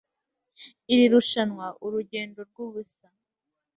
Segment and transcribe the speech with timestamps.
[0.93, 3.07] iri rushanwa, urugendo rwubusa